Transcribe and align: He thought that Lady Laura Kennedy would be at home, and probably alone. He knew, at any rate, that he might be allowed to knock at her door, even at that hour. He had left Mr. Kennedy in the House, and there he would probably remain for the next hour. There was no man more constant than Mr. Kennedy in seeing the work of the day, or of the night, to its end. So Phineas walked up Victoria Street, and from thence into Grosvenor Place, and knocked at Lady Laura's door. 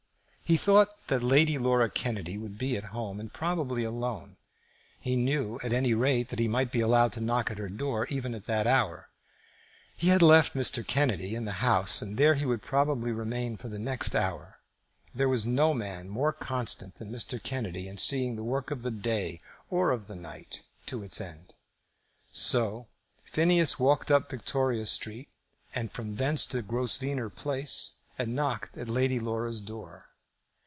He 0.51 0.57
thought 0.57 1.07
that 1.07 1.23
Lady 1.23 1.57
Laura 1.57 1.89
Kennedy 1.89 2.37
would 2.37 2.57
be 2.57 2.75
at 2.75 2.87
home, 2.91 3.21
and 3.21 3.31
probably 3.31 3.85
alone. 3.85 4.35
He 4.99 5.15
knew, 5.15 5.61
at 5.63 5.71
any 5.71 5.93
rate, 5.93 6.27
that 6.27 6.39
he 6.39 6.47
might 6.49 6.73
be 6.73 6.81
allowed 6.81 7.13
to 7.13 7.21
knock 7.21 7.49
at 7.49 7.57
her 7.57 7.69
door, 7.69 8.05
even 8.07 8.35
at 8.35 8.47
that 8.47 8.67
hour. 8.67 9.07
He 9.95 10.09
had 10.09 10.21
left 10.21 10.53
Mr. 10.53 10.85
Kennedy 10.85 11.35
in 11.35 11.45
the 11.45 11.63
House, 11.63 12.01
and 12.01 12.17
there 12.17 12.35
he 12.35 12.45
would 12.45 12.61
probably 12.61 13.13
remain 13.13 13.55
for 13.55 13.69
the 13.69 13.79
next 13.79 14.13
hour. 14.13 14.59
There 15.15 15.29
was 15.29 15.45
no 15.45 15.73
man 15.73 16.09
more 16.09 16.33
constant 16.33 16.95
than 16.95 17.13
Mr. 17.13 17.41
Kennedy 17.41 17.87
in 17.87 17.97
seeing 17.97 18.35
the 18.35 18.43
work 18.43 18.71
of 18.71 18.81
the 18.81 18.91
day, 18.91 19.39
or 19.69 19.91
of 19.91 20.07
the 20.07 20.15
night, 20.15 20.63
to 20.87 21.01
its 21.01 21.21
end. 21.21 21.53
So 22.29 22.89
Phineas 23.23 23.79
walked 23.79 24.11
up 24.11 24.29
Victoria 24.29 24.85
Street, 24.85 25.29
and 25.73 25.93
from 25.93 26.17
thence 26.17 26.43
into 26.47 26.61
Grosvenor 26.63 27.29
Place, 27.29 27.99
and 28.19 28.35
knocked 28.35 28.77
at 28.77 28.89
Lady 28.89 29.17
Laura's 29.17 29.61
door. 29.61 30.09